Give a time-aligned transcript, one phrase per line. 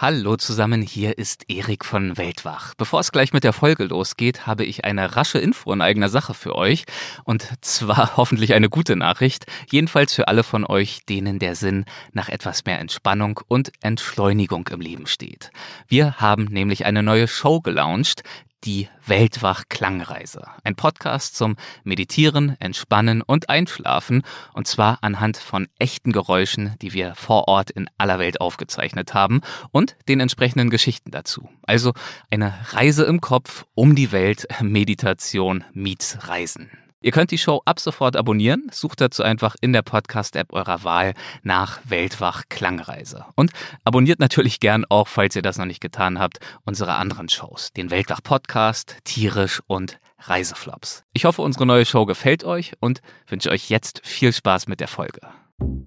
[0.00, 2.74] Hallo zusammen, hier ist Erik von Weltwach.
[2.76, 6.34] Bevor es gleich mit der Folge losgeht, habe ich eine rasche Info in eigener Sache
[6.34, 6.84] für euch.
[7.24, 9.46] Und zwar hoffentlich eine gute Nachricht.
[9.68, 14.80] Jedenfalls für alle von euch, denen der Sinn nach etwas mehr Entspannung und Entschleunigung im
[14.80, 15.50] Leben steht.
[15.88, 18.22] Wir haben nämlich eine neue Show gelauncht,
[18.64, 20.42] die Weltwach Klangreise.
[20.64, 24.22] Ein Podcast zum Meditieren, Entspannen und Einschlafen.
[24.52, 29.40] Und zwar anhand von echten Geräuschen, die wir vor Ort in aller Welt aufgezeichnet haben
[29.70, 31.48] und den entsprechenden Geschichten dazu.
[31.62, 31.92] Also
[32.30, 36.70] eine Reise im Kopf um die Welt, Meditation meets Reisen.
[37.00, 38.66] Ihr könnt die Show ab sofort abonnieren.
[38.72, 43.24] Sucht dazu einfach in der Podcast-App eurer Wahl nach Weltwach Klangreise.
[43.36, 43.52] Und
[43.84, 47.72] abonniert natürlich gern auch, falls ihr das noch nicht getan habt, unsere anderen Shows.
[47.72, 51.04] Den Weltwach Podcast, Tierisch und Reiseflops.
[51.12, 54.88] Ich hoffe, unsere neue Show gefällt euch und wünsche euch jetzt viel Spaß mit der
[54.88, 55.20] Folge.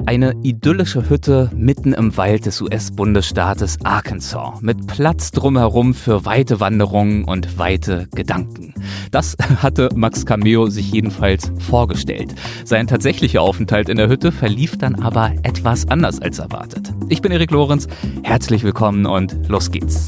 [0.06, 7.24] Eine idyllische Hütte mitten im Wald des US-Bundesstaates Arkansas mit Platz drumherum für weite Wanderungen
[7.24, 8.74] und weite Gedanken.
[9.12, 12.34] Das hatte Max Cameo sich jedenfalls vorgestellt.
[12.66, 16.92] Sein tatsächlicher Aufenthalt in der Hütte verlief dann aber etwas anders als erwartet.
[17.08, 17.88] Ich bin Erik Lorenz,
[18.24, 20.08] herzlich willkommen und los geht's.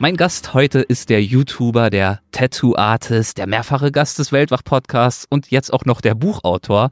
[0.00, 5.72] Mein Gast heute ist der YouTuber, der Tattoo-Artist, der mehrfache Gast des Weltwach-Podcasts und jetzt
[5.72, 6.90] auch noch der Buchautor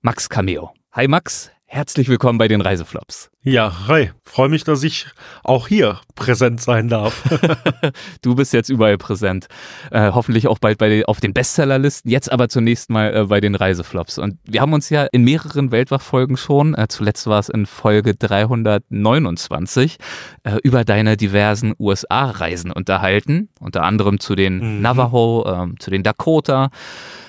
[0.00, 0.72] Max Cameo.
[0.90, 3.30] Hi Max, herzlich willkommen bei den Reiseflops.
[3.48, 4.10] Ja, hi.
[4.24, 5.06] Freue mich, dass ich
[5.44, 7.22] auch hier präsent sein darf.
[8.22, 9.46] du bist jetzt überall präsent.
[9.92, 12.10] Äh, hoffentlich auch bald bei auf den Bestsellerlisten.
[12.10, 14.18] Jetzt aber zunächst mal äh, bei den Reiseflops.
[14.18, 18.16] Und wir haben uns ja in mehreren Weltwachfolgen schon, äh, zuletzt war es in Folge
[18.16, 19.98] 329,
[20.42, 23.48] äh, über deine diversen USA-Reisen unterhalten.
[23.60, 24.82] Unter anderem zu den mhm.
[24.82, 26.70] Navajo, ähm, zu den Dakota.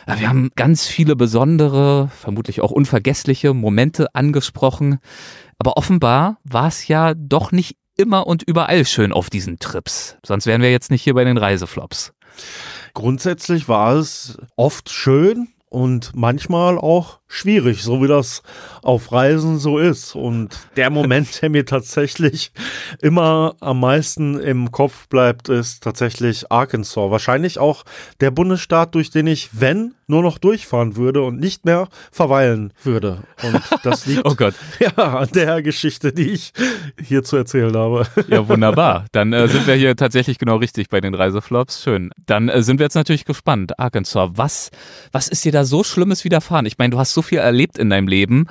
[0.08, 4.98] Äh, wir haben ganz viele besondere, vermutlich auch unvergessliche Momente angesprochen.
[5.60, 10.18] Aber offenbar war es ja doch nicht immer und überall schön auf diesen Trips.
[10.26, 12.14] Sonst wären wir jetzt nicht hier bei den Reiseflops.
[12.94, 18.44] Grundsätzlich war es oft schön und manchmal auch schwierig, so wie das
[18.82, 20.16] auf Reisen so ist.
[20.16, 22.52] Und der Moment, der mir tatsächlich
[23.02, 27.12] immer am meisten im Kopf bleibt, ist tatsächlich Arkansas.
[27.12, 27.84] Wahrscheinlich auch
[28.22, 33.24] der Bundesstaat, durch den ich, wenn, nur noch durchfahren würde und nicht mehr verweilen würde.
[33.44, 34.56] Und das liegt oh Gott.
[34.80, 36.54] ja an der Geschichte, die ich
[37.02, 38.08] hier zu erzählen habe.
[38.30, 39.06] Ja, wunderbar.
[39.12, 41.84] Dann äh, sind wir hier tatsächlich genau richtig bei den Reiseflops.
[41.84, 42.12] Schön.
[42.26, 43.78] Dann äh, sind wir jetzt natürlich gespannt.
[43.80, 44.72] Arkansas, was,
[45.12, 46.66] was ist dir da so Schlimmes widerfahren?
[46.66, 48.48] Ich meine, du hast so viel erlebt in deinem Leben.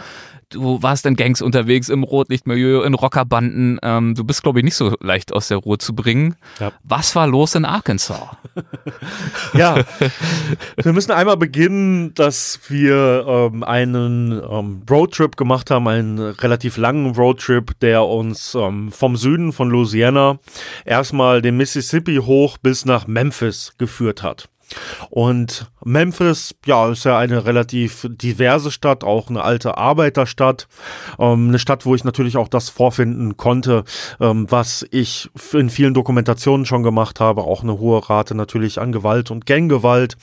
[0.51, 3.79] Du warst in Gangs unterwegs, im Rotlichtmilieu, in Rockerbanden.
[3.83, 6.37] Ähm, du bist, glaube ich, nicht so leicht aus der Ruhe zu bringen.
[6.61, 6.73] Ja.
[6.85, 8.29] Was war los in Arkansas?
[9.55, 9.85] ja,
[10.81, 17.15] wir müssen einmal beginnen, dass wir ähm, einen ähm, Roadtrip gemacht haben, einen relativ langen
[17.17, 20.39] Roadtrip, der uns ähm, vom Süden von Louisiana
[20.85, 24.49] erstmal den Mississippi hoch bis nach Memphis geführt hat.
[25.11, 30.67] Und Memphis, ja, ist ja eine relativ diverse Stadt, auch eine alte Arbeiterstadt.
[31.19, 33.85] Ähm, eine Stadt, wo ich natürlich auch das vorfinden konnte,
[34.21, 37.43] ähm, was ich in vielen Dokumentationen schon gemacht habe.
[37.43, 40.17] Auch eine hohe Rate natürlich an Gewalt und Ganggewalt.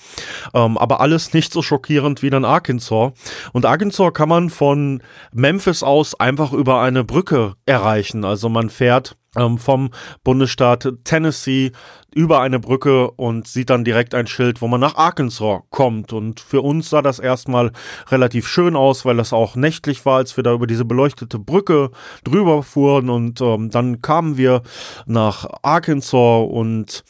[0.53, 3.13] Ähm, aber alles nicht so schockierend wie dann Arkansas.
[3.53, 5.01] Und Arkansas kann man von
[5.31, 8.25] Memphis aus einfach über eine Brücke erreichen.
[8.25, 9.15] Also man fährt
[9.57, 9.89] vom
[10.23, 11.71] Bundesstaat Tennessee
[12.13, 16.13] über eine Brücke und sieht dann direkt ein Schild, wo man nach Arkansas kommt.
[16.13, 17.71] Und für uns sah das erstmal
[18.09, 21.89] relativ schön aus, weil es auch nächtlich war, als wir da über diese beleuchtete Brücke
[22.23, 23.09] drüber fuhren.
[23.09, 24.61] Und ähm, dann kamen wir
[25.05, 27.03] nach Arkansas und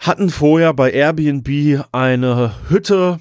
[0.00, 3.20] hatten vorher bei Airbnb eine Hütte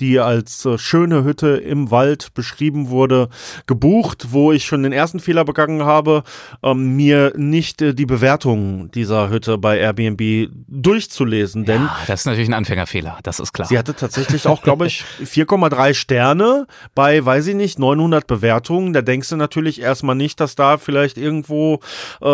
[0.00, 3.28] die als äh, schöne Hütte im Wald beschrieben wurde,
[3.66, 6.22] gebucht, wo ich schon den ersten Fehler begangen habe,
[6.62, 11.64] ähm, mir nicht äh, die Bewertung dieser Hütte bei Airbnb durchzulesen.
[11.64, 13.68] Denn ja, das ist natürlich ein Anfängerfehler, das ist klar.
[13.68, 18.92] Sie hatte tatsächlich auch, glaube ich, 4,3 Sterne bei, weiß ich nicht, 900 Bewertungen.
[18.92, 21.80] Da denkst du natürlich erstmal nicht, dass da vielleicht irgendwo,
[22.22, 22.26] äh,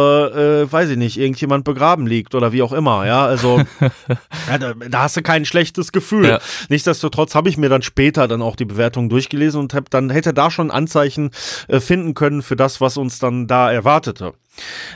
[0.63, 3.07] äh, weiß ich nicht, irgendjemand begraben liegt oder wie auch immer.
[3.07, 3.61] Ja, also
[4.49, 6.27] ja, da, da, hast du kein schlechtes Gefühl.
[6.27, 6.41] Ja.
[6.69, 10.11] Nichtsdestotrotz habe ich ich mir dann später dann auch die Bewertung durchgelesen und hab dann
[10.11, 11.31] hätte da schon Anzeichen
[11.69, 14.35] äh, finden können für das, was uns dann da erwartete.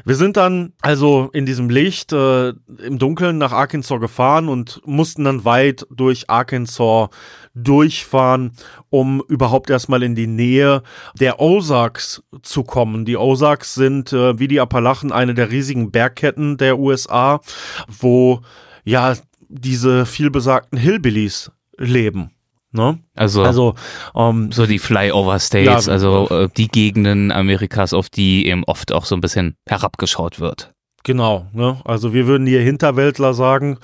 [0.05, 5.25] Wir sind dann also in diesem Licht äh, im Dunkeln nach Arkansas gefahren und mussten
[5.25, 7.09] dann weit durch Arkansas
[7.55, 8.53] durchfahren,
[8.91, 10.83] um überhaupt erstmal in die Nähe
[11.19, 13.07] der Ozarks zu kommen.
[13.07, 17.41] Die Ozarks sind äh, wie die Appalachen eine der riesigen Bergketten der USA,
[17.89, 18.43] wo
[18.85, 19.15] ja
[19.49, 22.31] diese vielbesagten Hillbillies leben.
[22.77, 22.99] Ne?
[23.15, 23.75] Also, Also,
[24.15, 28.93] ähm, so die Flyover States, Ja, also äh, die Gegenden Amerikas, auf die eben oft
[28.93, 30.73] auch so ein bisschen herabgeschaut wird.
[31.07, 31.81] Genau, ne?
[31.85, 33.79] Also wir würden hier Hinterwäldler sagen.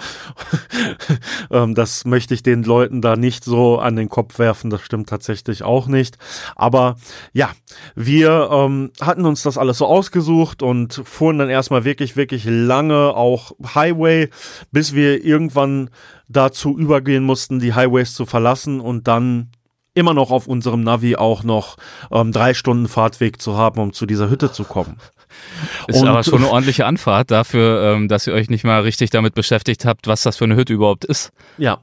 [1.53, 5.09] ähm, das möchte ich den Leuten da nicht so an den Kopf werfen, das stimmt
[5.09, 6.19] tatsächlich auch nicht.
[6.57, 6.97] Aber
[7.33, 7.51] ja,
[7.95, 13.15] wir ähm, hatten uns das alles so ausgesucht und fuhren dann erstmal wirklich, wirklich lange
[13.15, 14.29] auch Highway,
[14.73, 15.91] bis wir irgendwann
[16.33, 19.51] dazu übergehen mussten, die Highways zu verlassen und dann
[19.95, 21.77] immer noch auf unserem Navi auch noch
[22.11, 24.97] ähm, drei Stunden Fahrtweg zu haben, um zu dieser Hütte zu kommen.
[25.89, 29.11] Ist Und- aber schon eine ordentliche Anfahrt dafür, ähm, dass ihr euch nicht mal richtig
[29.11, 31.31] damit beschäftigt habt, was das für eine Hütte überhaupt ist.
[31.59, 31.79] Ja,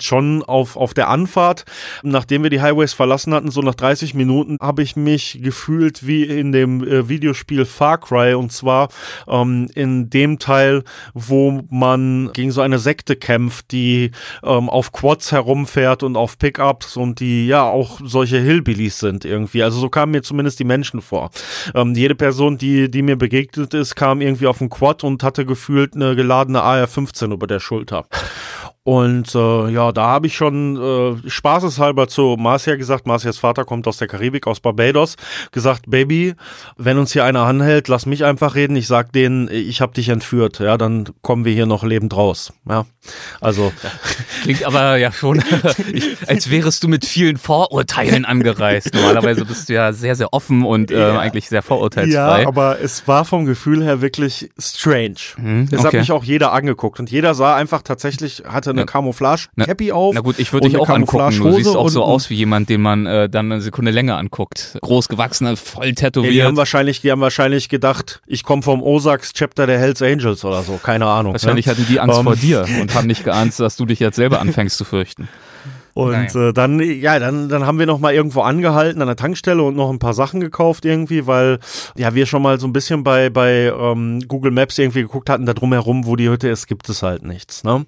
[0.00, 1.64] schon auf, auf der Anfahrt,
[2.02, 6.24] nachdem wir die Highways verlassen hatten, so nach 30 Minuten, habe ich mich gefühlt wie
[6.24, 8.88] in dem äh, Videospiel Far Cry und zwar
[9.28, 10.84] ähm, in dem Teil,
[11.14, 14.10] wo man gegen so eine Sekte kämpft, die
[14.42, 19.62] ähm, auf Quads herumfährt und auf Pickups und die ja auch solche Hillbillies sind irgendwie.
[19.62, 21.30] Also so kamen mir zumindest die Menschen vor.
[21.74, 25.44] Ähm, jede Person, die, die mir begegnet ist, kam irgendwie auf einen Quad und hatte
[25.44, 28.06] gefühlt eine geladene AR-15 über der Schulter.
[28.90, 33.86] Und äh, ja, da habe ich schon äh, spaßeshalber zu Marcia gesagt, Marcias Vater kommt
[33.86, 35.14] aus der Karibik, aus Barbados,
[35.52, 36.34] gesagt, Baby,
[36.76, 40.08] wenn uns hier einer anhält, lass mich einfach reden, ich sag denen, ich habe dich
[40.08, 42.52] entführt, ja, dann kommen wir hier noch lebend raus.
[42.68, 42.84] Ja,
[43.40, 43.72] also
[44.42, 45.40] Klingt aber ja schon,
[45.92, 48.92] ich, als wärest du mit vielen Vorurteilen angereist.
[48.92, 51.18] Normalerweise bist du ja sehr, sehr offen und äh, Ja.
[51.20, 52.42] eigentlich sehr vorurteilsfrei.
[52.42, 55.14] Ja, aber es war vom Gefühl her wirklich strange.
[55.36, 55.98] Mhm, Es hat okay.
[56.00, 58.86] mich auch jeder angeguckt und jeder sah einfach tatsächlich, hatte eine Ja.
[58.86, 60.14] Camouflage-Cappy auf.
[60.14, 61.38] Na gut, ich würde dich eine auch angucken.
[61.38, 64.78] Du siehst auch so aus wie jemand, den man äh, dann eine Sekunde länger anguckt.
[64.82, 66.46] Groß gewachsener, voll Ja, die tätowiert.
[66.46, 70.62] haben wahrscheinlich, die haben wahrscheinlich gedacht, ich komme vom Ozarks Chapter der Hells Angels oder
[70.62, 71.32] so, keine Ahnung.
[71.32, 71.72] Wahrscheinlich ne?
[71.72, 72.24] hatten die Angst Ähm.
[72.24, 75.28] vor dir und haben nicht geahnt, dass du dich jetzt selber anfängst zu fürchten.
[75.92, 79.62] Und äh, dann, ja, dann, dann haben wir noch mal irgendwo angehalten an der Tankstelle
[79.62, 81.58] und noch ein paar Sachen gekauft irgendwie, weil
[81.96, 85.46] ja wir schon mal so ein bisschen bei bei ähm, Google Maps irgendwie geguckt hatten,
[85.46, 87.64] da drumherum, wo die Hütte ist, gibt es halt nichts.
[87.64, 87.86] Ne?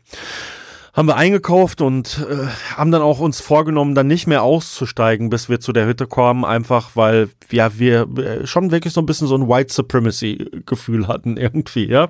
[0.94, 2.47] Haben wir eingekauft und äh,
[2.77, 6.44] haben dann auch uns vorgenommen, dann nicht mehr auszusteigen, bis wir zu der Hütte kommen,
[6.44, 11.09] einfach weil ja wir äh, schon wirklich so ein bisschen so ein White Supremacy Gefühl
[11.09, 12.09] hatten irgendwie, ja.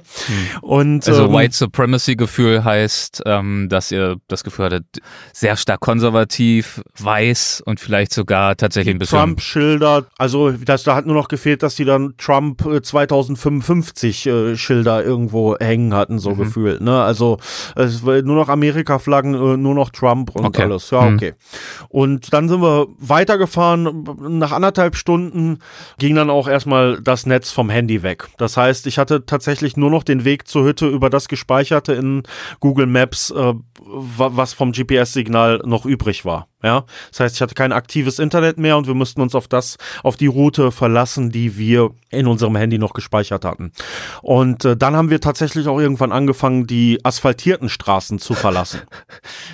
[0.62, 4.84] Und Also ähm, White Supremacy Gefühl heißt, ähm, dass ihr das Gefühl hattet,
[5.32, 11.06] sehr stark konservativ, weiß und vielleicht sogar tatsächlich ein bisschen Trump-Schilder, also das, da hat
[11.06, 16.30] nur noch gefehlt, dass die dann Trump äh, 2055 äh, Schilder irgendwo hängen hatten, so
[16.30, 16.38] Mhm.
[16.38, 16.80] gefühlt.
[16.80, 17.00] Ne?
[17.02, 17.38] Also
[17.76, 20.62] es war nur noch Amerika-Flaggen, äh, nur noch Trump und Okay.
[20.62, 20.90] alles.
[20.90, 21.16] Ja, Mhm.
[21.16, 21.34] okay.
[21.88, 24.04] Und dann sind wir weitergefahren.
[24.38, 25.58] Nach anderthalb Stunden
[25.98, 28.28] ging dann auch erstmal das Netz vom Handy weg.
[28.38, 32.22] Das heißt, ich hatte tatsächlich nur noch den Weg zur Hütte über das gespeicherte in
[32.60, 33.34] Google Maps, äh,
[33.84, 36.48] wa- was vom GPS-Signal noch übrig war.
[36.62, 39.76] Ja, das heißt, ich hatte kein aktives Internet mehr und wir mussten uns auf das,
[40.02, 43.72] auf die Route verlassen, die wir in unserem Handy noch gespeichert hatten.
[44.22, 48.80] Und äh, dann haben wir tatsächlich auch irgendwann angefangen, die asphaltierten Straßen zu verlassen.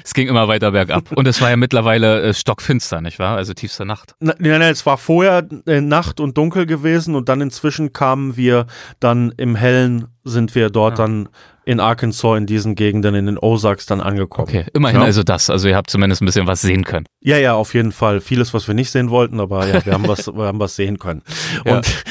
[0.04, 1.12] Es ging immer weiter bergab.
[1.12, 3.36] Und es war ja mittlerweile äh, stockfinster, nicht wahr?
[3.36, 4.14] Also tiefste Nacht.
[4.20, 8.66] Nein, nein, es war vorher äh, Nacht und dunkel gewesen und dann inzwischen kamen wir
[9.00, 11.04] dann im Hellen, sind wir dort Ja.
[11.06, 11.28] dann
[11.68, 14.48] in Arkansas in diesen Gegenden, in den Ozarks dann angekommen.
[14.48, 15.04] Okay, immerhin Ja.
[15.06, 15.50] also das.
[15.50, 17.04] Also ihr habt zumindest ein bisschen was sehen können.
[17.20, 18.22] Ja, ja, auf jeden Fall.
[18.22, 20.98] Vieles, was wir nicht sehen wollten, aber ja, wir haben was, wir haben was sehen
[20.98, 21.20] können.
[21.66, 21.76] Ja.
[21.76, 22.04] Und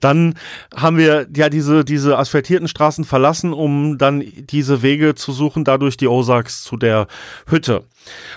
[0.00, 0.32] dann
[0.74, 5.98] haben wir ja diese, diese asphaltierten Straßen verlassen, um dann diese Wege zu suchen, dadurch
[5.98, 7.06] die Ozarks zu der
[7.46, 7.84] Hütte.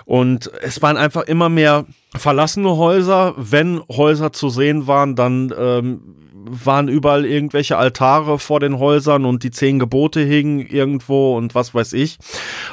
[0.04, 3.34] Und es waren einfach immer mehr verlassene Häuser.
[3.38, 6.02] Wenn Häuser zu sehen waren, dann ähm,
[6.46, 11.74] waren überall irgendwelche Altare vor den Häusern und die zehn Gebote hingen irgendwo und was
[11.74, 12.18] weiß ich.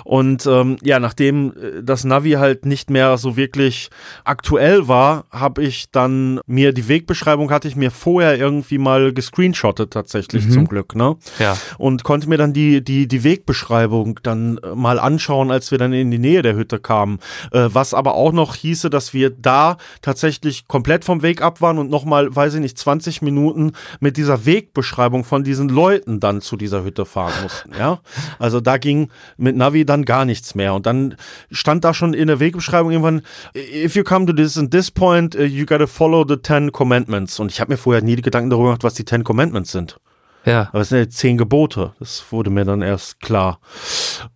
[0.04, 3.90] Und ähm, ja, nachdem äh, das Navi halt nicht mehr so wirklich
[4.24, 9.92] aktuell war, habe ich dann mir die Wegbeschreibung hatte ich mir vorher irgendwie mal gescreenshottet
[9.92, 10.50] tatsächlich Mhm.
[10.50, 11.16] zum Glück, ne?
[11.38, 11.56] Ja.
[11.78, 15.92] und konnte mir dann die, die, die Wegbeschreibung dann äh, mal anschauen, als wir dann
[15.92, 17.18] in die Nähe der Hütte kamen.
[17.52, 21.78] Äh, was aber auch noch hieße, dass wir da tatsächlich komplett vom Weg ab waren
[21.78, 23.55] und nochmal, weiß ich nicht, 20 Minuten
[24.00, 27.72] mit dieser Wegbeschreibung von diesen Leuten dann zu dieser Hütte fahren mussten.
[27.78, 28.00] Ja,
[28.38, 30.74] also da ging mit Navi dann gar nichts mehr.
[30.74, 31.16] Und dann
[31.50, 33.22] stand da schon in der Wegbeschreibung irgendwann,
[33.54, 37.38] if you come to this and this point, uh, you gotta follow the Ten Commandments.
[37.40, 39.98] Und ich habe mir vorher nie Gedanken darüber gemacht, was die Ten Commandments sind.
[40.46, 40.68] Ja.
[40.68, 41.92] Aber es sind ja zehn Gebote.
[41.98, 43.58] Das wurde mir dann erst klar.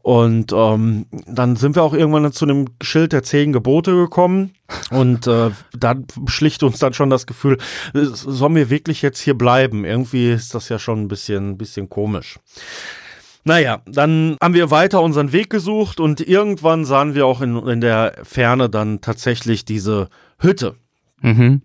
[0.02, 4.52] Und ähm, dann sind wir auch irgendwann zu dem Schild der zehn Gebote gekommen.
[4.90, 5.94] Und äh, da
[6.26, 7.58] schlicht uns dann schon das Gefühl,
[7.94, 9.84] sollen wir wirklich jetzt hier bleiben?
[9.84, 12.38] Irgendwie ist das ja schon ein bisschen, bisschen komisch.
[13.44, 17.80] Naja, dann haben wir weiter unseren Weg gesucht und irgendwann sahen wir auch in, in
[17.80, 20.76] der Ferne dann tatsächlich diese Hütte.
[21.20, 21.62] Mhm.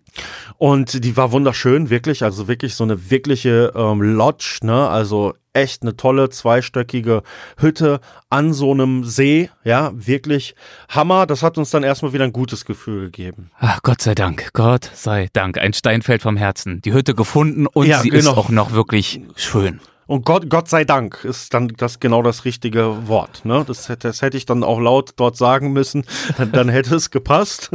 [0.57, 4.87] Und die war wunderschön, wirklich, also wirklich so eine wirkliche ähm, Lodge, ne?
[4.87, 7.23] Also echt eine tolle zweistöckige
[7.57, 10.55] Hütte an so einem See, ja, wirklich
[10.89, 11.25] Hammer.
[11.25, 13.51] Das hat uns dann erstmal wieder ein gutes Gefühl gegeben.
[13.59, 15.57] Ach, Gott sei Dank, Gott sei Dank.
[15.57, 16.81] Ein Stein fällt vom Herzen.
[16.81, 18.31] Die Hütte gefunden und Ja, sie genau.
[18.31, 19.79] ist auch noch wirklich schön.
[20.07, 23.43] Und Gott, Gott sei Dank ist dann das genau das richtige Wort.
[23.43, 23.63] Ne?
[23.67, 26.05] Das, hätte- das hätte ich dann auch laut dort sagen müssen.
[26.37, 27.71] Dann, dann hätte es gepasst.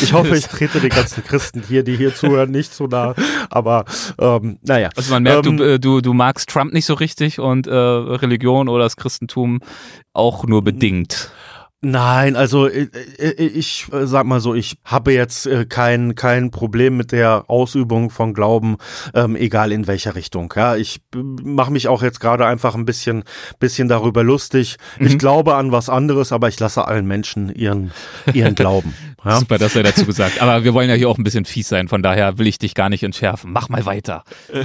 [0.00, 3.14] Ich hoffe, ich trete den ganzen Christen hier, die hier zuhören, nicht so nah.
[3.50, 3.84] Aber
[4.18, 4.90] ähm, naja.
[4.96, 7.72] Also man merkt, Ähm, du, äh, du, du magst Trump nicht so richtig und äh,
[7.74, 9.60] Religion oder das Christentum
[10.12, 11.30] auch nur bedingt.
[11.84, 16.52] Nein, also äh, äh, ich äh, sag mal so, ich habe jetzt äh, kein kein
[16.52, 18.76] Problem mit der Ausübung von Glauben,
[19.14, 20.54] ähm, egal in welcher Richtung.
[20.54, 23.24] Ja, ich mache mich auch jetzt gerade einfach ein bisschen
[23.58, 24.76] bisschen darüber lustig.
[25.00, 27.90] Ich glaube an was anderes, aber ich lasse allen Menschen ihren
[28.32, 28.94] ihren Glauben.
[29.24, 29.38] Ja?
[29.38, 30.40] Super, das sei dazu gesagt.
[30.42, 32.74] Aber wir wollen ja hier auch ein bisschen fies sein, von daher will ich dich
[32.74, 33.52] gar nicht entschärfen.
[33.52, 34.24] Mach mal weiter.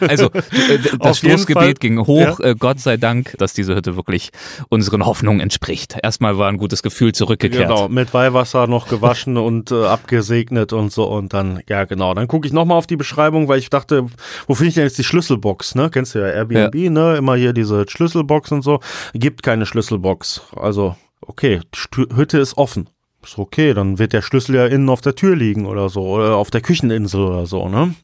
[0.00, 1.18] Also, äh, das.
[1.18, 2.40] Stoßgebet ging hoch.
[2.40, 4.30] Äh, Gott sei Dank, dass diese Hütte wirklich
[4.68, 5.96] unseren Hoffnungen entspricht.
[6.02, 7.68] Erstmal war ein gutes Gefühl zurückgekehrt.
[7.68, 12.28] Genau, mit Weihwasser noch gewaschen und äh, abgesegnet und so und dann, ja genau, dann
[12.28, 14.06] gucke ich nochmal auf die Beschreibung, weil ich dachte,
[14.46, 15.90] wo finde ich denn jetzt die Schlüsselbox, ne?
[15.90, 17.16] Kennst du ja Airbnb, ne?
[17.16, 18.80] Immer hier diese Schlüsselbox und so.
[19.14, 20.42] Gibt keine Schlüsselbox.
[20.56, 21.60] Also, okay,
[22.14, 22.88] Hütte ist offen.
[23.24, 26.36] Ist okay, dann wird der Schlüssel ja innen auf der Tür liegen oder so, oder
[26.36, 27.94] auf der Kücheninsel oder so, ne?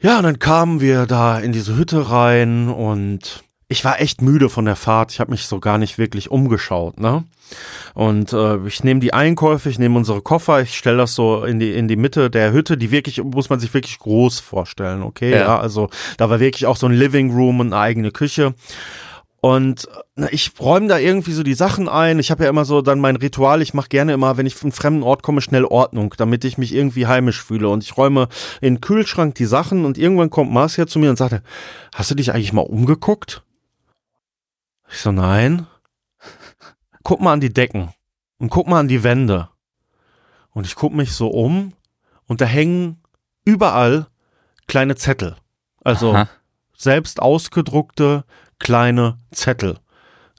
[0.00, 4.50] Ja, und dann kamen wir da in diese Hütte rein und ich war echt müde
[4.50, 5.12] von der Fahrt.
[5.12, 7.24] Ich habe mich so gar nicht wirklich umgeschaut, ne?
[7.94, 11.58] Und äh, ich nehme die Einkäufe, ich nehme unsere Koffer, ich stelle das so in
[11.58, 15.30] die in die Mitte der Hütte, die wirklich muss man sich wirklich groß vorstellen, okay?
[15.30, 15.38] Ja.
[15.38, 18.54] Ja, also da war wirklich auch so ein Living Room und eine eigene Küche.
[19.44, 22.20] Und na, ich räume da irgendwie so die Sachen ein.
[22.20, 23.60] Ich habe ja immer so dann mein Ritual.
[23.60, 26.58] Ich mache gerne immer, wenn ich von einem fremden Ort komme, schnell Ordnung, damit ich
[26.58, 27.68] mich irgendwie heimisch fühle.
[27.68, 28.28] Und ich räume
[28.60, 31.42] in den Kühlschrank die Sachen und irgendwann kommt Marcia zu mir und sagte,
[31.92, 33.42] hast du dich eigentlich mal umgeguckt?
[34.88, 35.66] Ich so, nein.
[37.02, 37.92] Guck mal an die Decken
[38.38, 39.48] und guck mal an die Wände.
[40.50, 41.72] Und ich guck mich so um
[42.28, 43.02] und da hängen
[43.44, 44.06] überall
[44.68, 45.34] kleine Zettel.
[45.82, 46.28] Also Aha.
[46.76, 48.24] selbst ausgedruckte
[48.62, 49.78] kleine Zettel.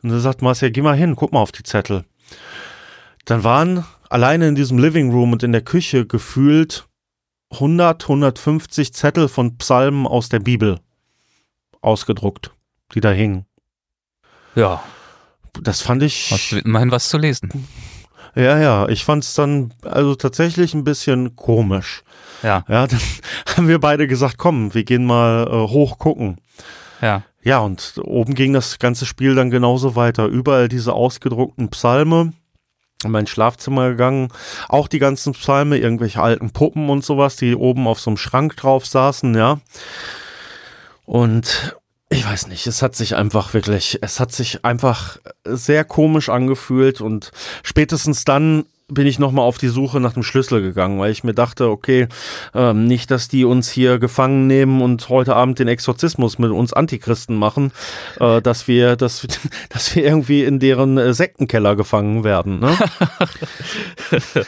[0.01, 2.05] Und dann sagt Marcia, geh mal hin, guck mal auf die Zettel.
[3.25, 6.87] Dann waren alleine in diesem Living Room und in der Küche gefühlt
[7.51, 10.79] 100, 150 Zettel von Psalmen aus der Bibel
[11.81, 12.51] ausgedruckt,
[12.95, 13.45] die da hingen.
[14.55, 14.81] Ja,
[15.61, 16.31] Das fand ich.
[16.31, 17.67] hast immerhin was zu lesen.
[18.35, 22.03] Ja, ja, ich fand es dann also tatsächlich ein bisschen komisch.
[22.41, 22.99] Ja, Ja, dann
[23.55, 26.37] haben wir beide gesagt, komm, wir gehen mal äh, hoch gucken.
[27.01, 27.23] ja.
[27.43, 30.25] Ja, und oben ging das ganze Spiel dann genauso weiter.
[30.27, 32.33] Überall diese ausgedruckten Psalme.
[33.03, 34.29] In mein Schlafzimmer gegangen.
[34.69, 38.55] Auch die ganzen Psalme, irgendwelche alten Puppen und sowas, die oben auf so einem Schrank
[38.55, 39.59] drauf saßen, ja.
[41.05, 41.75] Und
[42.09, 47.01] ich weiß nicht, es hat sich einfach wirklich, es hat sich einfach sehr komisch angefühlt
[47.01, 47.31] und
[47.63, 51.33] spätestens dann bin ich nochmal auf die Suche nach dem Schlüssel gegangen, weil ich mir
[51.33, 52.07] dachte, okay,
[52.53, 56.73] ähm, nicht, dass die uns hier gefangen nehmen und heute Abend den Exorzismus mit uns
[56.73, 57.71] Antichristen machen,
[58.19, 59.25] äh, dass wir, dass,
[59.69, 62.59] dass wir irgendwie in deren äh, Sektenkeller gefangen werden.
[62.59, 62.75] Ne?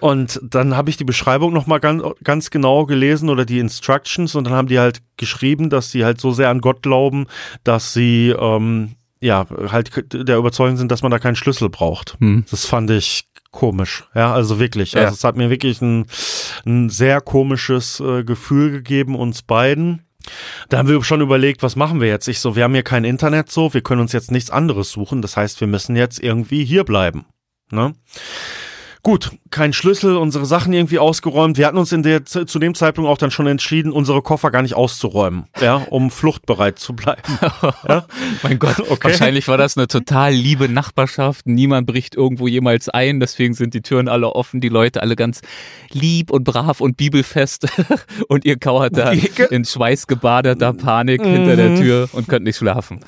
[0.00, 4.44] und dann habe ich die Beschreibung nochmal ganz, ganz genau gelesen oder die Instructions und
[4.44, 7.26] dann haben die halt geschrieben, dass sie halt so sehr an Gott glauben,
[7.64, 12.16] dass sie ähm, ja halt der Überzeugung sind, dass man da keinen Schlüssel braucht.
[12.20, 12.44] Hm.
[12.50, 14.04] Das fand ich komisch.
[14.14, 14.92] Ja, also wirklich.
[14.92, 15.02] Ja.
[15.02, 16.06] Also es hat mir wirklich ein,
[16.66, 20.02] ein sehr komisches äh, Gefühl gegeben, uns beiden.
[20.68, 22.28] Da haben wir schon überlegt, was machen wir jetzt?
[22.28, 25.22] Ich so, wir haben hier kein Internet so, wir können uns jetzt nichts anderes suchen.
[25.22, 27.26] Das heißt, wir müssen jetzt irgendwie hier bleiben.
[27.70, 27.94] Ne?
[29.04, 31.58] Gut, kein Schlüssel, unsere Sachen irgendwie ausgeräumt.
[31.58, 34.62] Wir hatten uns in der, zu dem Zeitpunkt auch dann schon entschieden, unsere Koffer gar
[34.62, 37.20] nicht auszuräumen, ja, um fluchtbereit zu bleiben.
[38.44, 39.08] Mein Gott, Okay.
[39.10, 41.46] wahrscheinlich war das eine total liebe Nachbarschaft.
[41.48, 45.40] Niemand bricht irgendwo jemals ein, deswegen sind die Türen alle offen, die Leute alle ganz
[45.90, 47.66] lieb und brav und bibelfest.
[48.28, 49.10] und ihr kauert da
[49.50, 53.00] in schweißgebadeter Panik hinter der Tür und könnt nicht schlafen.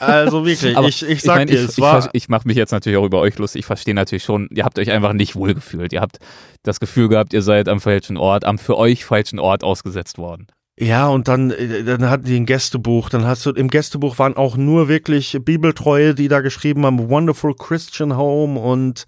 [0.00, 2.56] Also wirklich, ich, ich sag mein, dir, ich, es ich, war, ver- ich mache mich
[2.56, 3.60] jetzt natürlich auch über euch lustig.
[3.60, 5.92] Ich verstehe natürlich schon, ihr habt euch einfach nicht wohlgefühlt.
[5.92, 6.18] Ihr habt
[6.62, 10.46] das Gefühl gehabt, ihr seid am falschen Ort, am für euch falschen Ort ausgesetzt worden.
[10.78, 13.08] Ja, und dann, äh, dann hatten die ein Gästebuch.
[13.08, 17.54] Dann hast du, im Gästebuch waren auch nur wirklich Bibeltreue, die da geschrieben haben, Wonderful
[17.54, 19.04] Christian Home und,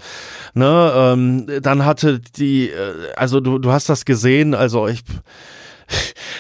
[0.54, 5.02] ne, ähm, dann hatte die, äh, also du, du hast das gesehen, also ich,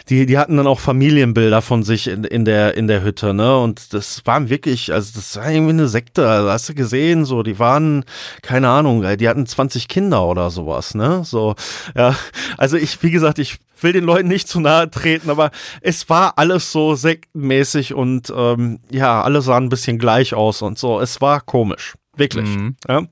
[0.08, 3.58] die, die hatten dann auch Familienbilder von sich in, in der, in der Hütte, ne?
[3.58, 7.42] Und das waren wirklich, also das war irgendwie eine Sekte, also hast du gesehen, so,
[7.42, 8.04] die waren,
[8.42, 11.22] keine Ahnung, die hatten 20 Kinder oder sowas, ne?
[11.24, 11.54] So,
[11.96, 12.14] ja.
[12.56, 15.50] Also ich, wie gesagt, ich will den Leuten nicht zu nahe treten, aber
[15.80, 20.78] es war alles so sektenmäßig und ähm, ja, alle sahen ein bisschen gleich aus und
[20.78, 21.00] so.
[21.00, 21.94] Es war komisch.
[22.16, 22.48] Wirklich.
[22.48, 22.76] Mhm.
[22.88, 23.02] Ja.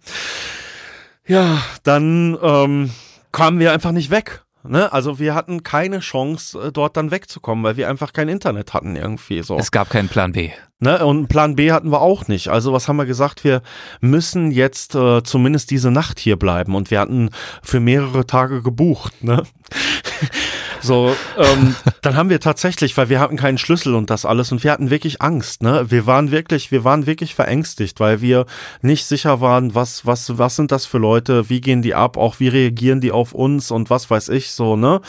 [1.27, 2.91] ja, dann ähm,
[3.31, 4.46] kamen wir einfach nicht weg.
[4.69, 4.93] Ne?
[4.93, 8.97] Also wir hatten keine Chance, äh, dort dann wegzukommen, weil wir einfach kein Internet hatten
[8.97, 9.57] irgendwie so.
[9.59, 10.51] Es gab keinen Plan B.
[10.79, 11.05] Ne?
[11.05, 12.49] Und Plan B hatten wir auch nicht.
[12.49, 13.45] Also was haben wir gesagt?
[13.45, 13.63] Wir
[14.01, 16.75] müssen jetzt äh, zumindest diese Nacht hier bleiben.
[16.75, 17.31] Und wir hatten
[17.63, 19.25] für mehrere Tage gebucht.
[19.25, 19.43] Ne?
[20.87, 24.63] So, ähm, dann haben wir tatsächlich, weil wir hatten keinen Schlüssel und das alles und
[24.63, 25.87] wir hatten wirklich Angst, ne?
[25.89, 28.47] Wir waren wirklich, wir waren wirklich verängstigt, weil wir
[28.83, 32.39] nicht sicher waren, was, was, was sind das für Leute, wie gehen die ab, auch
[32.39, 35.01] wie reagieren die auf uns und was weiß ich so, ne?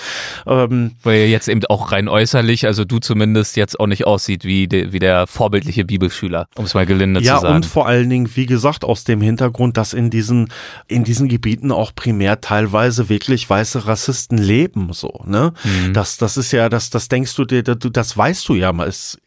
[0.47, 4.67] Ähm, weil jetzt eben auch rein äußerlich, also du zumindest jetzt auch nicht aussieht wie,
[4.67, 7.51] de, wie der vorbildliche Bibelschüler, um es mal gelinde ja, zu sagen.
[7.51, 10.49] Ja, und vor allen Dingen, wie gesagt, aus dem Hintergrund, dass in diesen,
[10.87, 15.53] in diesen Gebieten auch primär teilweise wirklich weiße Rassisten leben, so, ne?
[15.67, 15.93] Mhm.
[15.93, 18.87] Das, das ist ja, das, das denkst du dir, das weißt du ja mal.
[18.97, 19.19] Ist,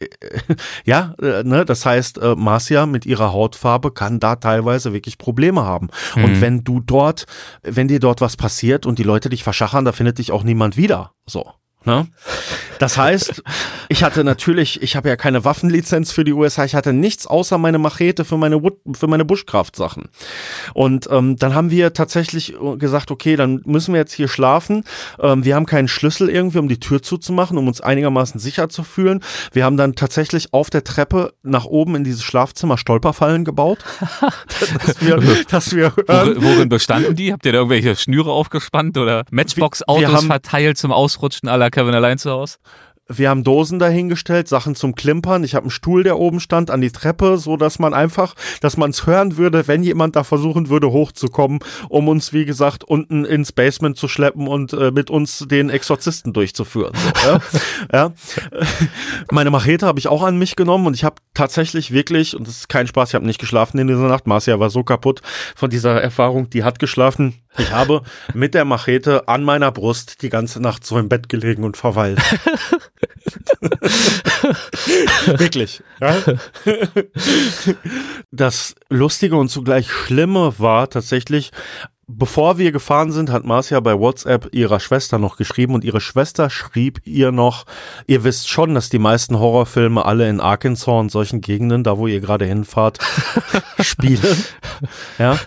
[0.85, 5.63] ja, äh, ne, das heißt, äh, Marcia mit ihrer Hautfarbe kann da teilweise wirklich Probleme
[5.63, 5.89] haben.
[6.15, 6.23] Mhm.
[6.23, 7.25] Und wenn du dort,
[7.61, 10.77] wenn dir dort was passiert und die Leute dich verschachern, da findet dich auch niemand
[10.77, 11.11] wieder.
[11.27, 11.45] So.
[11.83, 12.07] Ne?
[12.77, 13.43] Das heißt,
[13.89, 17.57] ich hatte natürlich, ich habe ja keine Waffenlizenz für die USA, ich hatte nichts außer
[17.57, 18.61] meine Machete für meine,
[18.93, 20.09] für meine Buschkraftsachen.
[20.73, 24.83] Und ähm, dann haben wir tatsächlich gesagt, okay, dann müssen wir jetzt hier schlafen.
[25.19, 28.83] Ähm, wir haben keinen Schlüssel irgendwie, um die Tür zuzumachen, um uns einigermaßen sicher zu
[28.83, 29.21] fühlen.
[29.51, 33.79] Wir haben dann tatsächlich auf der Treppe nach oben in dieses Schlafzimmer Stolperfallen gebaut.
[34.85, 37.33] dass wir, dass wir ähm, Worin bestanden die?
[37.33, 42.31] Habt ihr da irgendwelche Schnüre aufgespannt oder Matchbox-Autos verteilt zum Ausrutschen aller Kevin allein zu
[42.31, 42.57] Hause?
[43.17, 45.43] wir haben Dosen dahingestellt, Sachen zum Klimpern.
[45.43, 48.77] Ich habe einen Stuhl, der oben stand, an die Treppe, so dass man einfach, dass
[48.77, 51.59] man es hören würde, wenn jemand da versuchen würde, hochzukommen,
[51.89, 56.33] um uns, wie gesagt, unten ins Basement zu schleppen und äh, mit uns den Exorzisten
[56.33, 56.93] durchzuführen.
[56.95, 57.39] So, ja?
[57.93, 58.13] ja.
[59.31, 62.57] Meine Machete habe ich auch an mich genommen und ich habe tatsächlich wirklich, und das
[62.57, 64.27] ist kein Spaß, ich habe nicht geschlafen in dieser Nacht.
[64.27, 65.21] Marcia war so kaputt
[65.55, 67.35] von dieser Erfahrung, die hat geschlafen.
[67.57, 68.01] Ich habe
[68.33, 72.19] mit der Machete an meiner Brust die ganze Nacht so im Bett gelegen und verweilt.
[75.25, 75.83] Wirklich.
[75.99, 76.17] Ja?
[78.31, 81.51] Das Lustige und zugleich Schlimme war tatsächlich,
[82.17, 86.49] bevor wir gefahren sind, hat Marcia bei WhatsApp ihrer Schwester noch geschrieben und ihre Schwester
[86.49, 87.65] schrieb ihr noch,
[88.07, 92.07] ihr wisst schon, dass die meisten Horrorfilme alle in Arkansas und solchen Gegenden, da wo
[92.07, 92.99] ihr gerade hinfahrt,
[93.79, 94.45] spielen.
[95.17, 95.39] Ja.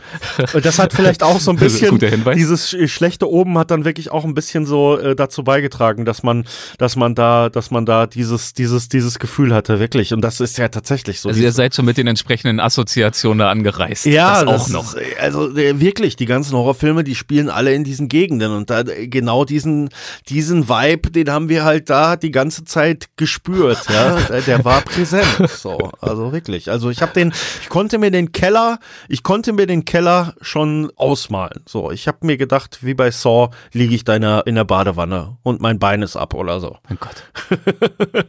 [0.53, 1.99] Und das hat vielleicht auch so ein bisschen,
[2.35, 6.45] dieses schlechte oben hat dann wirklich auch ein bisschen so äh, dazu beigetragen, dass man,
[6.79, 10.13] dass man da, dass man da dieses, dieses, dieses Gefühl hatte, wirklich.
[10.13, 11.29] Und das ist ja tatsächlich so.
[11.29, 14.07] Also ihr seid schon mit den entsprechenden Assoziationen da angereist.
[14.07, 14.95] Ja, das auch das noch.
[14.95, 18.71] Ist, also äh, wirklich, die ganzen ganzen Horrorfilme, die spielen alle in diesen Gegenden und
[18.71, 19.91] da genau diesen
[20.29, 25.49] diesen Vibe, den haben wir halt da die ganze Zeit gespürt, ja, der war präsent,
[25.51, 26.71] so, also wirklich.
[26.71, 30.91] Also ich habe den ich konnte mir den Keller, ich konnte mir den Keller schon
[30.97, 31.63] ausmalen.
[31.67, 34.65] So, ich habe mir gedacht, wie bei Saw liege ich da in der, in der
[34.65, 36.77] Badewanne und mein Bein ist ab oder so.
[36.89, 37.25] Mein Gott.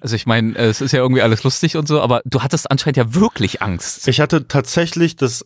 [0.01, 2.97] also ich meine, es ist ja irgendwie alles lustig und so, aber du hattest anscheinend
[2.97, 4.07] ja wirklich Angst.
[4.07, 5.43] Ich hatte tatsächlich das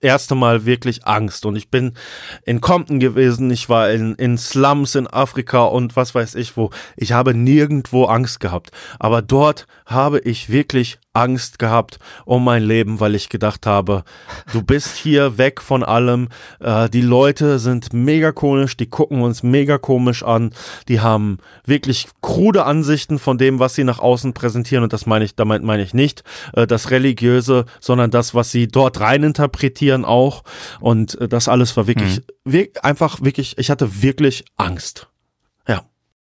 [0.00, 1.94] erste Mal wirklich Angst und ich bin
[2.44, 6.70] in Compton gewesen, ich war in, in Slums in Afrika und was weiß ich wo.
[6.96, 8.70] Ich habe nirgendwo Angst gehabt.
[8.98, 14.04] Aber dort habe ich wirklich Angst gehabt um mein Leben, weil ich gedacht habe,
[14.52, 16.28] du bist hier weg von allem.
[16.60, 20.52] Äh, die Leute sind mega komisch, die gucken uns mega komisch an.
[20.88, 24.84] Die haben wirklich krude Ansichten von dem, was sie nach außen präsentieren.
[24.84, 28.68] Und das meine ich, damit meine ich nicht äh, das Religiöse, sondern das, was sie
[28.68, 30.44] dort rein interpretieren auch.
[30.80, 32.52] Und äh, das alles war wirklich, mhm.
[32.52, 35.07] wirklich einfach wirklich, ich hatte wirklich Angst.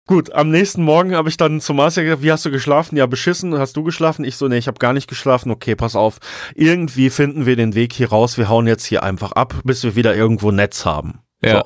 [0.07, 2.95] Gut, am nächsten Morgen habe ich dann zu Marcia gesagt, wie hast du geschlafen?
[2.95, 4.23] Ja, beschissen, hast du geschlafen?
[4.23, 5.51] Ich so, nee, ich habe gar nicht geschlafen.
[5.51, 6.19] Okay, pass auf.
[6.55, 8.37] Irgendwie finden wir den Weg hier raus.
[8.37, 11.19] Wir hauen jetzt hier einfach ab, bis wir wieder irgendwo Netz haben.
[11.43, 11.57] Ja.
[11.57, 11.63] So.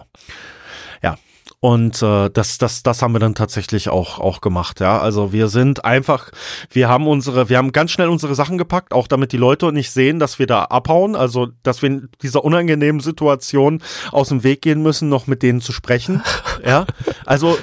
[1.04, 1.18] Ja.
[1.60, 5.00] Und äh, das, das, das haben wir dann tatsächlich auch, auch gemacht, ja.
[5.00, 6.32] Also wir sind einfach,
[6.72, 9.92] wir haben unsere, wir haben ganz schnell unsere Sachen gepackt, auch damit die Leute nicht
[9.92, 14.64] sehen, dass wir da abhauen, also dass wir in dieser unangenehmen Situation aus dem Weg
[14.64, 16.24] gehen müssen, noch mit denen zu sprechen.
[16.66, 16.88] ja.
[17.28, 17.60] Also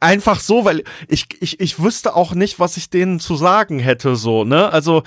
[0.00, 4.14] einfach so, weil ich, ich, ich wüsste auch nicht, was ich denen zu sagen hätte,
[4.14, 4.72] so, ne?
[4.72, 5.02] Also,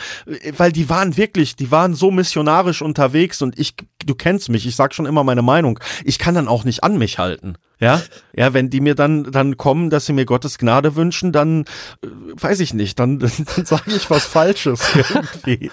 [0.58, 4.76] weil die waren wirklich, die waren so missionarisch unterwegs und ich, du kennst mich, ich
[4.76, 5.80] sag schon immer meine Meinung.
[6.04, 7.56] Ich kann dann auch nicht an mich halten.
[7.82, 8.02] Ja,
[8.36, 11.62] ja, wenn die mir dann dann kommen, dass sie mir Gottes Gnade wünschen, dann
[12.04, 15.72] äh, weiß ich nicht, dann, dann, dann sage ich was Falsches irgendwie.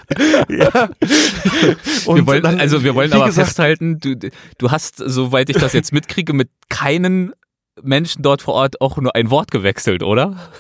[0.49, 0.89] ja.
[2.05, 5.57] Und wir wollen, dann, also wir wollen aber gesagt, festhalten, du, du hast, soweit ich
[5.57, 7.33] das jetzt mitkriege, mit keinen
[7.83, 10.51] Menschen dort vor Ort auch nur ein Wort gewechselt, oder?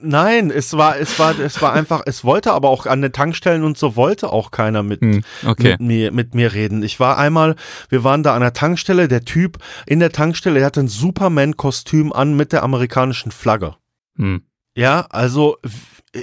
[0.00, 3.64] Nein, es war, es war, es war einfach, es wollte aber auch an den Tankstellen
[3.64, 5.72] und so wollte auch keiner mit, hm, okay.
[5.72, 6.82] mit mir, mit mir reden.
[6.82, 7.56] Ich war einmal,
[7.88, 12.12] wir waren da an der Tankstelle, der Typ in der Tankstelle, der hatte ein Superman-Kostüm
[12.12, 13.76] an mit der amerikanischen Flagge.
[14.16, 14.42] Hm.
[14.76, 15.56] Ja, also,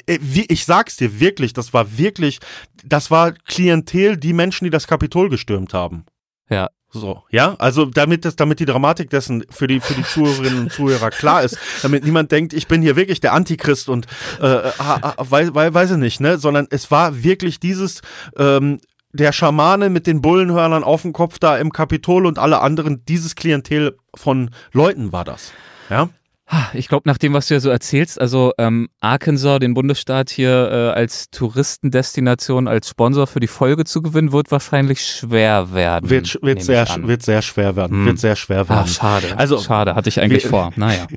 [0.06, 2.40] wie, ich sag's dir wirklich, das war wirklich,
[2.86, 6.06] das war Klientel, die Menschen, die das Kapitol gestürmt haben.
[6.50, 10.60] Ja, so, ja, also damit das, damit die Dramatik dessen für die für die Zuhörerinnen
[10.60, 14.08] und Zuhörer klar ist, damit niemand denkt, ich bin hier wirklich der Antichrist und
[14.40, 18.02] äh, weiß, weiß ich nicht, ne, sondern es war wirklich dieses
[18.38, 18.80] ähm,
[19.14, 23.36] der Schamane mit den Bullenhörnern auf dem Kopf da im Kapitol und alle anderen, dieses
[23.36, 25.54] Klientel von Leuten war das.
[25.90, 26.10] Ja.
[26.74, 30.70] Ich glaube, nach dem, was du ja so erzählst, also ähm, Arkansas, den Bundesstaat hier
[30.72, 36.10] äh, als Touristendestination, als Sponsor für die Folge zu gewinnen, wird wahrscheinlich schwer werden.
[36.10, 37.98] Wird, wird, sehr, wird sehr schwer werden.
[37.98, 38.06] Hm.
[38.06, 38.86] Wird sehr schwer werden.
[38.86, 39.38] Ach, schade.
[39.38, 40.72] Also, schade, hatte ich eigentlich wir, vor.
[40.78, 41.08] Naja.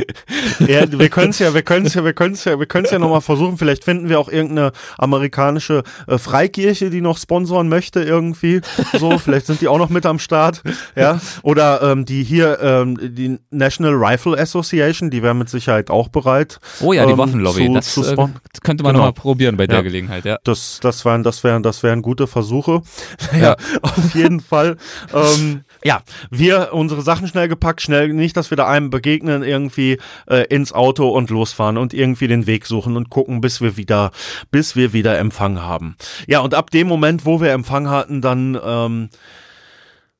[0.60, 2.86] ja, wir können es ja, wir können es ja, wir können es ja, wir können
[2.86, 3.58] es ja nochmal versuchen.
[3.58, 8.62] Vielleicht finden wir auch irgendeine amerikanische äh, Freikirche, die noch sponsoren möchte irgendwie.
[8.98, 10.62] So, vielleicht sind die auch noch mit am Start.
[10.96, 11.20] Ja.
[11.42, 16.08] Oder ähm, die hier, ähm, die National Rifle Association Association, die wäre mit Sicherheit auch
[16.08, 16.58] bereit.
[16.80, 18.16] Oh ja, die ähm, Waffenlobby, zu, das zu äh,
[18.62, 19.06] könnte man genau.
[19.06, 20.38] nochmal probieren bei der Gelegenheit, ja.
[20.44, 22.82] Das, das wären, das wären, das wären gute Versuche.
[23.32, 23.56] ja, ja.
[23.82, 24.76] auf jeden Fall.
[25.12, 29.98] Ähm, ja, wir unsere Sachen schnell gepackt, schnell nicht, dass wir da einem begegnen, irgendwie
[30.28, 34.10] äh, ins Auto und losfahren und irgendwie den Weg suchen und gucken, bis wir wieder,
[34.50, 35.96] bis wir wieder Empfang haben.
[36.26, 39.08] Ja, und ab dem Moment, wo wir Empfang hatten, dann ähm,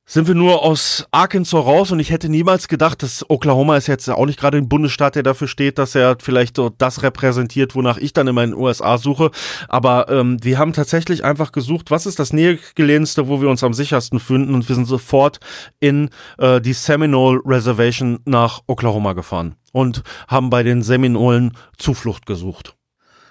[0.09, 4.09] sind wir nur aus Arkansas raus und ich hätte niemals gedacht, dass Oklahoma ist jetzt
[4.09, 7.97] auch nicht gerade ein Bundesstaat, der dafür steht, dass er vielleicht so das repräsentiert, wonach
[7.97, 9.29] ich dann in den USA suche.
[9.67, 13.75] Aber ähm, wir haben tatsächlich einfach gesucht, was ist das nächstgelegenste, wo wir uns am
[13.75, 15.39] sichersten finden und wir sind sofort
[15.79, 22.73] in äh, die Seminole Reservation nach Oklahoma gefahren und haben bei den Seminolen Zuflucht gesucht.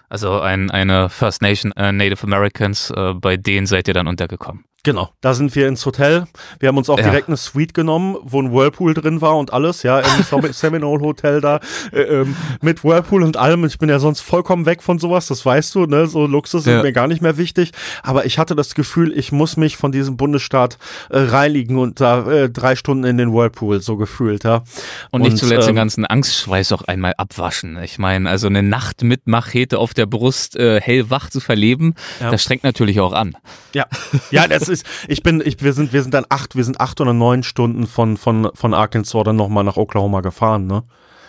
[0.09, 4.68] Also ein, eine First Nation äh, Native Americans, äh, bei denen seid ihr dann untergekommen.
[4.89, 6.25] Genau, da sind wir ins Hotel.
[6.61, 7.05] Wir haben uns auch ja.
[7.05, 11.43] direkt eine Suite genommen, wo ein Whirlpool drin war und alles, ja, im Seminole Hotel
[11.43, 11.61] da
[11.93, 13.67] äh, ähm, mit Whirlpool und allem.
[13.67, 16.07] Ich bin ja sonst vollkommen weg von sowas, das weißt du, ne?
[16.07, 16.79] So Luxus ja.
[16.79, 17.73] ist mir gar nicht mehr wichtig.
[18.03, 20.79] Aber ich hatte das Gefühl, ich muss mich von diesem Bundesstaat
[21.11, 24.63] äh, reinigen und da äh, drei Stunden in den Whirlpool so gefühlt, ja.
[25.11, 27.79] Und nicht und, zuletzt ähm, den ganzen Angstschweiß auch einmal abwaschen.
[27.83, 32.31] Ich meine, also eine Nacht mit Machete auf der Brust äh, hellwach zu verleben, ja.
[32.31, 33.37] das strengt natürlich auch an.
[33.75, 33.87] Ja,
[34.31, 34.78] ja, das ist,
[35.09, 37.87] ich bin, ich, wir sind, wir sind dann acht, wir sind acht oder neun Stunden
[37.87, 40.83] von, von, von Arkansas dann nochmal nach Oklahoma gefahren, ne?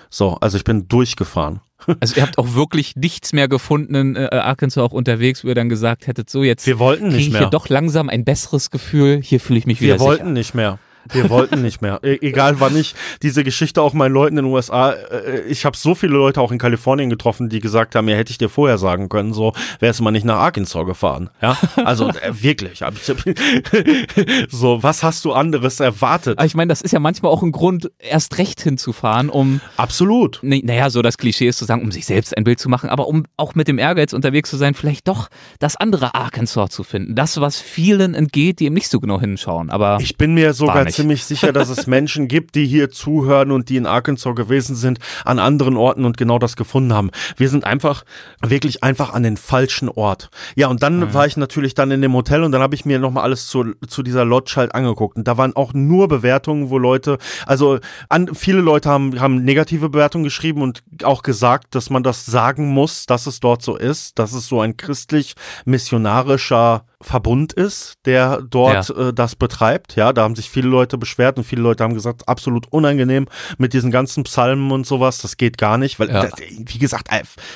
[0.09, 1.61] So, also ich bin durchgefahren.
[2.01, 5.55] Also ihr habt auch wirklich nichts mehr gefunden in äh, Arkansas auch unterwegs, wo ihr
[5.55, 7.41] dann gesagt hättet, so jetzt wir wollten nicht mehr.
[7.41, 10.33] hier doch langsam ein besseres Gefühl, hier fühle ich mich wieder Wir wollten sicher.
[10.33, 10.79] nicht mehr.
[11.11, 11.99] Wir wollten nicht mehr.
[12.03, 15.75] E egal wann ich diese Geschichte auch meinen Leuten in den USA, äh, ich habe
[15.75, 18.77] so viele Leute auch in Kalifornien getroffen, die gesagt haben, ja, hätte ich dir vorher
[18.77, 21.29] sagen können, so wärst du mal nicht nach Arkansas gefahren.
[21.41, 22.79] Ja, also äh, wirklich.
[24.49, 26.41] so, was hast du anderes erwartet?
[26.43, 30.39] Ich meine, das ist ja manchmal auch ein Grund, erst recht hinzufahren, um absolut.
[30.41, 33.07] Naja, so das Klischee ist zu sagen, um sich selbst ein Bild zu machen, aber
[33.07, 37.15] um auch mit dem Ehrgeiz unterwegs zu sein, vielleicht doch das andere Arkansas zu finden,
[37.15, 39.69] das was vielen entgeht, die eben nicht so genau hinschauen.
[39.69, 43.69] Aber ich bin mir sogar ziemlich sicher, dass es Menschen gibt, die hier zuhören und
[43.69, 47.11] die in Arkansas gewesen sind, an anderen Orten und genau das gefunden haben.
[47.37, 48.03] Wir sind einfach,
[48.41, 50.29] wirklich einfach an den falschen Ort.
[50.55, 51.13] Ja, und dann mhm.
[51.13, 53.73] war ich natürlich dann in dem Hotel und dann habe ich mir nochmal alles zu,
[53.87, 55.15] zu dieser Lodge halt angeguckt.
[55.17, 59.89] Und da waren auch nur Bewertungen, wo Leute, also an, viele Leute haben, haben negative
[59.89, 64.19] Bewertungen geschrieben und auch gesagt, dass man das sagen muss, dass es dort so ist,
[64.19, 69.09] dass es so ein christlich-missionarischer Verbund ist, der dort ja.
[69.09, 69.95] äh, das betreibt.
[69.95, 73.71] Ja, da haben sich viele Leute beschwert und viele Leute haben gesagt, absolut unangenehm mit
[73.71, 75.19] diesen ganzen Psalmen und sowas.
[75.19, 76.23] Das geht gar nicht, weil, ja.
[76.23, 77.07] das, wie gesagt,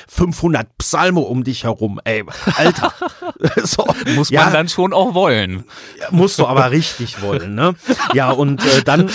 [0.08, 2.24] 500 Psalme um dich herum, ey,
[2.56, 2.94] Alter.
[3.64, 5.64] so, Muss man dann schon auch wollen.
[6.10, 7.74] Musst du aber richtig wollen, ne?
[8.14, 9.10] Ja, und äh, dann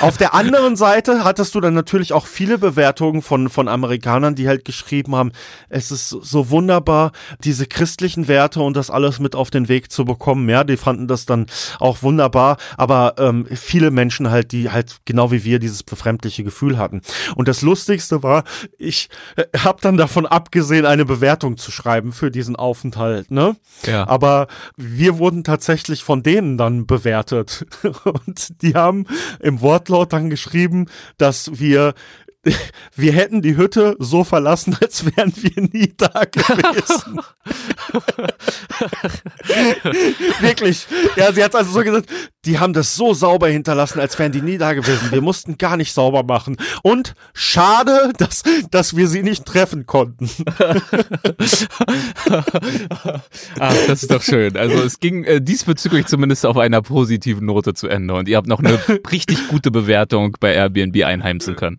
[0.00, 4.48] auf der anderen Seite hattest du dann natürlich auch viele Bewertungen von, von Amerikanern, die
[4.48, 5.32] halt geschrieben haben,
[5.68, 7.12] es ist so wunderbar,
[7.44, 10.48] diese christlichen Werte und das alles mit auf den den Weg zu bekommen.
[10.48, 11.46] Ja, die fanden das dann
[11.78, 16.78] auch wunderbar, aber ähm, viele Menschen halt, die halt genau wie wir dieses befremdliche Gefühl
[16.78, 17.02] hatten.
[17.34, 18.44] Und das Lustigste war,
[18.78, 23.30] ich äh, habe dann davon abgesehen, eine Bewertung zu schreiben für diesen Aufenthalt.
[23.30, 23.56] Ne?
[23.86, 24.08] Ja.
[24.08, 27.66] Aber wir wurden tatsächlich von denen dann bewertet.
[28.04, 29.06] Und die haben
[29.40, 31.94] im Wortlaut dann geschrieben, dass wir
[32.96, 37.20] wir hätten die Hütte so verlassen, als wären wir nie da gewesen.
[40.40, 40.86] Wirklich.
[41.16, 42.08] Ja, sie hat also so gesagt,
[42.44, 45.10] die haben das so sauber hinterlassen, als wären die nie da gewesen.
[45.10, 46.56] Wir mussten gar nicht sauber machen.
[46.82, 50.30] Und schade, dass, dass wir sie nicht treffen konnten.
[53.58, 54.56] Ach, das ist doch schön.
[54.56, 58.46] Also es ging äh, diesbezüglich zumindest auf einer positiven Note zu Ende und ihr habt
[58.46, 58.78] noch eine
[59.10, 61.78] richtig gute Bewertung bei Airbnb einheimsen können.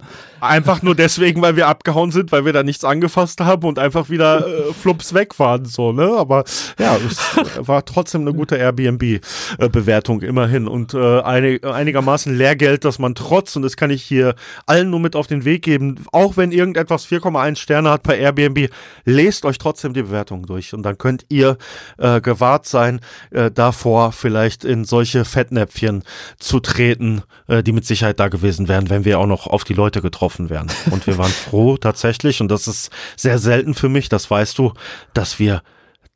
[0.59, 4.09] Einfach nur deswegen, weil wir abgehauen sind, weil wir da nichts angefasst haben und einfach
[4.09, 6.17] wieder äh, flups weg waren, so, ne?
[6.17, 6.43] Aber
[6.77, 7.17] ja, es
[7.65, 10.67] war trotzdem eine gute Airbnb-Bewertung, immerhin.
[10.67, 14.99] Und äh, einig, einigermaßen Lehrgeld, dass man trotz, und das kann ich hier allen nur
[14.99, 18.69] mit auf den Weg geben, auch wenn irgendetwas 4,1 Sterne hat bei Airbnb,
[19.05, 20.73] lest euch trotzdem die Bewertung durch.
[20.73, 21.57] Und dann könnt ihr
[21.97, 22.99] äh, gewahrt sein,
[23.31, 26.03] äh, davor vielleicht in solche Fettnäpfchen
[26.37, 29.73] zu treten, äh, die mit Sicherheit da gewesen wären, wenn wir auch noch auf die
[29.73, 30.69] Leute getroffen getroffen werden.
[30.91, 34.73] Und wir waren froh tatsächlich, und das ist sehr selten für mich, das weißt du,
[35.13, 35.61] dass wir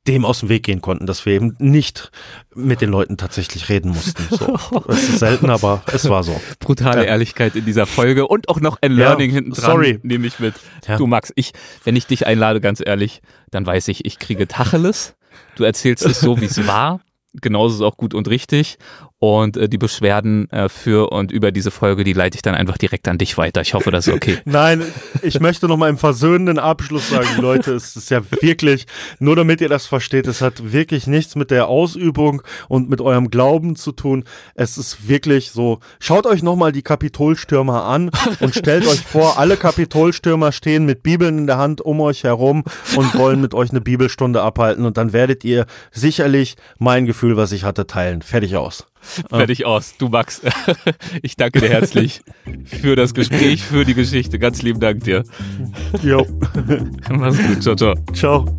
[0.06, 2.12] dem aus dem Weg gehen konnten, dass wir eben nicht
[2.54, 4.28] mit den Leuten tatsächlich reden mussten.
[4.30, 4.58] So.
[4.86, 6.42] Das ist selten, aber es war so.
[6.60, 7.12] Brutale ja.
[7.12, 9.72] Ehrlichkeit in dieser Folge und auch noch ein Learning ja, hinten dran.
[9.72, 10.00] Sorry.
[10.04, 10.56] Nehme ich mit.
[10.86, 10.98] Ja.
[10.98, 11.54] Du Max, ich,
[11.86, 15.16] wenn ich dich einlade, ganz ehrlich, dann weiß ich, ich kriege Tacheles.
[15.56, 17.00] Du erzählst es so, wie es war.
[17.42, 18.78] Genauso ist es auch gut und richtig.
[19.24, 22.78] Und äh, die Beschwerden äh, für und über diese Folge, die leite ich dann einfach
[22.78, 23.62] direkt an dich weiter.
[23.62, 24.40] Ich hoffe, das ist okay.
[24.46, 24.84] Nein,
[25.22, 28.86] ich möchte noch mal im versöhnenden Abschluss sagen, Leute, es ist ja wirklich,
[29.20, 33.30] nur damit ihr das versteht, es hat wirklich nichts mit der Ausübung und mit eurem
[33.30, 34.26] Glauben zu tun.
[34.56, 39.40] Es ist wirklich so, schaut euch noch mal die Kapitolstürmer an und stellt euch vor,
[39.40, 42.66] alle Kapitolstürmer stehen mit Bibeln in der Hand um euch herum
[42.98, 47.54] und wollen mit euch eine Bibelstunde abhalten und dann werdet ihr sicherlich mein Gefühl, was
[47.54, 48.22] ich hatte, teilen.
[48.22, 48.86] Fertig aus.
[49.30, 49.96] Fertig aus.
[49.98, 50.42] Du Max,
[51.22, 52.22] ich danke dir herzlich
[52.66, 54.40] für das Gespräch, für die Geschichte.
[54.40, 55.24] Ganz lieben Dank dir.
[56.02, 56.26] Jo.
[57.10, 57.62] Mach's gut.
[57.62, 57.96] Ciao, ciao.
[58.14, 58.56] Ciao.